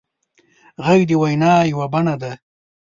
[0.85, 2.31] غږ د وینا یوه بڼه ده